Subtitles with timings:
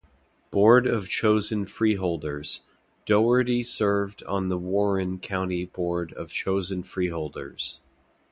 [0.49, 2.61] Board of Chosen Freeholders:
[3.05, 7.81] Doherty served on the Warren County Board of Chosen Freeholders.